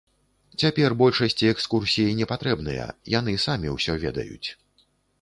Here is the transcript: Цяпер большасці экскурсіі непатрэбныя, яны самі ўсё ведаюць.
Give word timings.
Цяпер 0.63 0.95
большасці 1.01 1.51
экскурсіі 1.53 2.17
непатрэбныя, 2.23 2.91
яны 3.19 3.39
самі 3.47 3.67
ўсё 3.79 3.93
ведаюць. 4.09 4.47